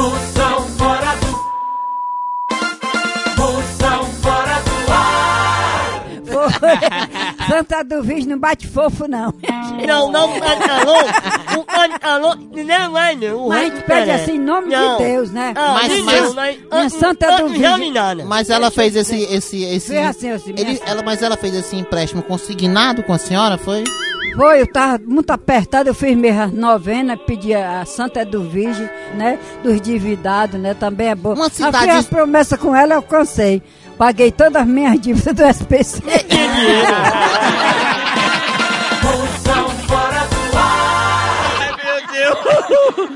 Moção 0.00 0.66
fora 0.78 1.14
do. 1.16 1.30
Moção 3.38 4.04
fora 4.22 4.54
do 4.62 4.92
ar. 4.92 6.04
Foi. 6.26 6.50
Santa 7.48 7.82
do 7.84 8.02
Virgem 8.02 8.28
não 8.28 8.38
bate 8.38 8.66
fofo, 8.66 9.06
não. 9.06 9.34
Não, 9.86 10.12
não, 10.12 10.36
o 10.36 10.40
cantarão, 10.40 10.94
o 11.58 11.64
cantarão, 11.64 12.34
não 12.36 12.98
é 12.98 13.14
não. 13.16 13.48
Mas 13.48 13.58
a 13.58 13.64
gente 13.64 13.84
pede 13.84 14.10
assim 14.10 14.32
em 14.32 14.38
nome 14.38 14.68
Não. 14.68 14.98
de 14.98 15.04
Deus, 15.04 15.30
né? 15.30 15.54
Ah, 15.56 15.72
Mas- 15.72 16.02
mas- 16.04 16.20
Deus, 16.20 16.34
né? 16.34 16.56
Ah, 16.70 16.88
Santa 16.90 17.36
do 17.38 17.48
não 17.48 17.90
nada. 17.92 18.24
Mas 18.26 18.50
ela 18.50 18.70
fez 18.70 18.94
esse, 18.94 19.16
esse, 19.22 19.64
esse. 19.64 19.88
Vê 19.90 19.98
assim, 20.00 20.30
assim, 20.30 20.50
ele, 20.50 20.64
minha- 20.64 20.80
ela, 20.84 21.02
mas 21.02 21.22
ela 21.22 21.36
fez 21.36 21.54
esse 21.54 21.76
empréstimo 21.76 22.22
consignado 22.22 23.02
com 23.02 23.12
a 23.14 23.18
senhora, 23.18 23.56
foi? 23.56 23.82
Foi, 24.36 24.60
eu 24.60 24.66
tava 24.66 25.00
muito 25.04 25.30
apertado, 25.30 25.88
eu 25.88 25.94
fiz 25.94 26.16
minha 26.16 26.46
novena, 26.46 27.16
pedi 27.16 27.52
a 27.54 27.84
Santa 27.84 28.24
do 28.24 28.42
Virgem, 28.48 28.88
né? 29.14 29.38
Dos 29.62 29.74
endividados, 29.74 30.58
né? 30.60 30.72
Também 30.74 31.08
é 31.08 31.14
bom. 31.14 31.34
Uma 31.34 31.46
Eu 31.46 31.50
cidade- 31.50 31.78
fiz 31.86 31.94
as 31.96 32.06
promessas 32.06 32.58
com 32.58 32.74
ela, 32.74 32.92
eu 32.94 32.96
alcancei. 32.98 33.62
Paguei 33.98 34.30
todas 34.30 34.62
as 34.62 34.68
minhas 34.68 34.98
dívidas 35.00 35.34
do 35.34 35.42
SPC. 35.44 36.02
Moção 39.02 39.70
fora 39.86 40.20
do 40.26 40.56
ar. 40.56 41.58
Ai, 41.60 41.74
meu 41.84 42.00
Deus. 42.12 42.38